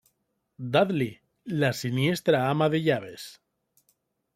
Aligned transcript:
Dudley, 0.75 1.11
la 1.65 1.71
siniestra 1.83 2.43
ama 2.49 2.73
de 2.77 2.81
llaves. 2.89 3.33